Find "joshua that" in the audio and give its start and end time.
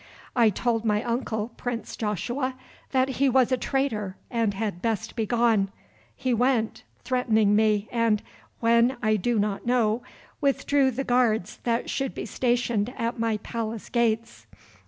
1.95-3.07